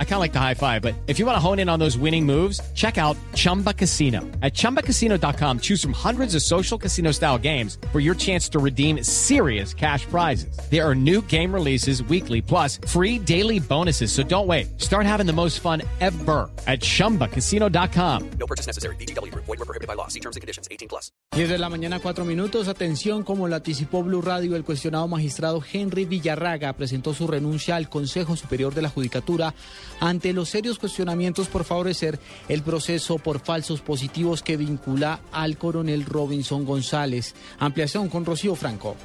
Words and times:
I 0.00 0.04
kind 0.04 0.14
of 0.14 0.20
like 0.20 0.32
the 0.32 0.40
high 0.40 0.54
five, 0.54 0.82
but 0.82 0.94
if 1.06 1.20
you 1.20 1.26
want 1.26 1.36
to 1.36 1.40
hone 1.40 1.60
in 1.60 1.68
on 1.68 1.78
those 1.78 1.96
winning 1.96 2.26
moves, 2.26 2.60
check 2.74 2.98
out 2.98 3.16
Chumba 3.34 3.72
Casino. 3.72 4.22
At 4.42 4.54
ChumbaCasino.com, 4.54 5.60
choose 5.60 5.80
from 5.80 5.92
hundreds 5.92 6.34
of 6.34 6.42
social 6.42 6.76
casino 6.76 7.12
style 7.12 7.38
games 7.38 7.78
for 7.92 8.00
your 8.00 8.16
chance 8.16 8.48
to 8.48 8.58
redeem 8.58 9.04
serious 9.04 9.72
cash 9.72 10.04
prizes. 10.06 10.58
There 10.68 10.84
are 10.84 10.96
new 10.96 11.22
game 11.22 11.54
releases 11.54 12.02
weekly, 12.02 12.42
plus 12.42 12.80
free 12.88 13.20
daily 13.20 13.60
bonuses. 13.60 14.10
So 14.10 14.24
don't 14.24 14.48
wait. 14.48 14.80
Start 14.80 15.06
having 15.06 15.26
the 15.26 15.32
most 15.32 15.60
fun 15.60 15.82
ever 16.00 16.50
at 16.66 16.80
ChumbaCasino.com. 16.80 18.30
No 18.40 18.46
purchase 18.46 18.66
necessary. 18.66 18.96
BGW. 18.96 19.32
Void 19.34 19.46
were 19.46 19.56
prohibited 19.58 19.86
by 19.86 19.94
law. 19.94 20.08
See 20.08 20.20
terms 20.20 20.34
and 20.34 20.40
conditions. 20.40 20.66
18 20.72 20.88
plus. 20.88 21.12
10 21.32 21.50
de 21.50 21.58
la 21.58 21.68
mañana, 21.68 22.00
4 22.00 22.24
minutos. 22.24 22.68
Atención, 22.68 23.22
como 23.22 23.46
lo 23.48 23.54
anticipó 23.54 24.02
Blue 24.02 24.22
Radio, 24.22 24.56
el 24.56 24.64
cuestionado 24.64 25.06
magistrado 25.06 25.62
Henry 25.72 26.04
Villarraga 26.04 26.72
presentó 26.72 27.14
su 27.14 27.26
renuncia 27.26 27.76
al 27.76 27.88
Consejo 27.88 28.34
Superior 28.34 28.74
de 28.74 28.82
la 28.82 28.88
Judicatura 28.88 29.54
ante 30.00 30.32
los 30.32 30.48
serios 30.48 30.78
cuestionamientos 30.78 31.48
por 31.48 31.64
favorecer 31.64 32.18
el 32.48 32.62
proceso 32.62 33.18
por 33.18 33.40
falsos 33.40 33.80
positivos 33.80 34.42
que 34.42 34.56
vincula 34.56 35.20
al 35.32 35.58
coronel 35.58 36.04
Robinson 36.04 36.64
González. 36.64 37.34
Ampliación 37.58 38.08
con 38.08 38.24
Rocío 38.24 38.54
Franco. 38.54 38.96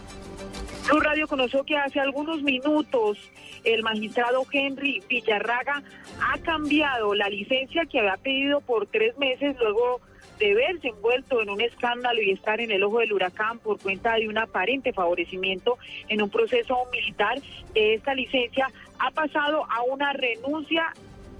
Blue 0.87 0.99
Radio 0.99 1.27
conoció 1.27 1.63
que 1.63 1.77
hace 1.77 1.99
algunos 1.99 2.41
minutos 2.43 3.17
el 3.63 3.83
magistrado 3.83 4.45
Henry 4.51 5.01
Villarraga 5.07 5.83
ha 6.21 6.37
cambiado 6.39 7.13
la 7.15 7.29
licencia 7.29 7.85
que 7.85 7.99
había 7.99 8.17
pedido 8.17 8.61
por 8.61 8.87
tres 8.87 9.17
meses 9.17 9.55
luego 9.59 10.01
de 10.39 10.53
verse 10.53 10.89
envuelto 10.89 11.41
en 11.41 11.49
un 11.49 11.61
escándalo 11.61 12.21
y 12.21 12.31
estar 12.31 12.59
en 12.59 12.71
el 12.71 12.83
ojo 12.83 12.99
del 12.99 13.13
huracán 13.13 13.59
por 13.59 13.79
cuenta 13.79 14.15
de 14.15 14.27
un 14.27 14.37
aparente 14.37 14.91
favorecimiento 14.91 15.77
en 16.09 16.21
un 16.21 16.29
proceso 16.29 16.77
militar, 16.91 17.39
esta 17.75 18.13
licencia 18.13 18.69
ha 18.99 19.11
pasado 19.11 19.65
a 19.69 19.83
una 19.83 20.13
renuncia 20.13 20.93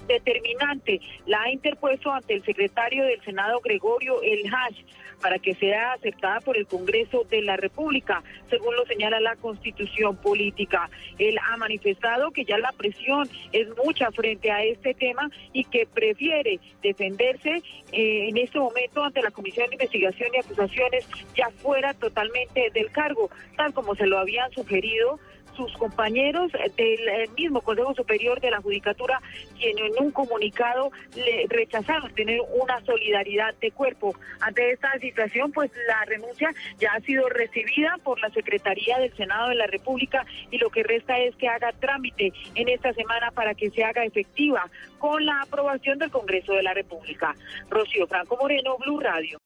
determinante 0.07 1.01
la 1.25 1.43
ha 1.43 1.51
interpuesto 1.51 2.11
ante 2.11 2.33
el 2.33 2.43
secretario 2.43 3.05
del 3.05 3.21
Senado 3.21 3.59
Gregorio 3.61 4.21
El 4.21 4.45
Hash 4.53 4.83
para 5.21 5.39
que 5.39 5.55
sea 5.55 5.93
aceptada 5.93 6.41
por 6.41 6.57
el 6.57 6.67
Congreso 6.67 7.25
de 7.29 7.41
la 7.41 7.55
República, 7.55 8.21
según 8.49 8.75
lo 8.75 8.85
señala 8.85 9.21
la 9.21 9.37
Constitución 9.37 10.17
Política. 10.17 10.89
Él 11.17 11.39
ha 11.49 11.55
manifestado 11.55 12.31
que 12.31 12.43
ya 12.43 12.57
la 12.57 12.73
presión 12.73 13.29
es 13.53 13.67
mucha 13.83 14.11
frente 14.11 14.51
a 14.51 14.63
este 14.63 14.93
tema 14.93 15.29
y 15.53 15.63
que 15.63 15.85
prefiere 15.85 16.59
defenderse 16.81 17.61
eh, 17.93 18.27
en 18.27 18.37
este 18.37 18.59
momento 18.59 19.01
ante 19.03 19.21
la 19.21 19.31
Comisión 19.31 19.69
de 19.69 19.75
Investigación 19.75 20.29
y 20.33 20.39
Acusaciones 20.39 21.07
ya 21.35 21.49
fuera 21.49 21.93
totalmente 21.93 22.69
del 22.73 22.91
cargo, 22.91 23.29
tal 23.55 23.73
como 23.73 23.95
se 23.95 24.05
lo 24.05 24.19
habían 24.19 24.51
sugerido 24.51 25.19
sus 25.55 25.71
compañeros 25.77 26.51
del 26.75 27.29
mismo 27.37 27.61
Consejo 27.61 27.93
Superior 27.93 28.39
de 28.41 28.51
la 28.51 28.61
Judicatura, 28.61 29.21
quien 29.59 29.77
en 29.77 29.93
un 29.99 30.11
comunicado 30.11 30.91
le 31.15 31.45
rechazaron 31.49 32.13
tener 32.13 32.39
una 32.61 32.83
solidaridad 32.85 33.53
de 33.55 33.71
cuerpo. 33.71 34.15
Ante 34.39 34.71
esta 34.71 34.91
situación, 34.99 35.51
pues 35.51 35.71
la 35.87 36.05
renuncia 36.05 36.49
ya 36.79 36.93
ha 36.93 36.99
sido 37.01 37.27
recibida 37.29 37.97
por 38.03 38.19
la 38.19 38.29
Secretaría 38.29 38.99
del 38.99 39.15
Senado 39.15 39.49
de 39.49 39.55
la 39.55 39.67
República 39.67 40.25
y 40.51 40.57
lo 40.57 40.69
que 40.69 40.83
resta 40.83 41.17
es 41.19 41.35
que 41.35 41.47
haga 41.47 41.71
trámite 41.73 42.33
en 42.55 42.69
esta 42.69 42.93
semana 42.93 43.31
para 43.31 43.53
que 43.55 43.69
se 43.69 43.83
haga 43.83 44.03
efectiva 44.03 44.69
con 44.99 45.25
la 45.25 45.41
aprobación 45.41 45.99
del 45.99 46.11
Congreso 46.11 46.53
de 46.53 46.63
la 46.63 46.73
República. 46.73 47.35
Rocío 47.69 48.07
Franco 48.07 48.37
Moreno, 48.37 48.77
Blue 48.77 48.99
Radio. 48.99 49.41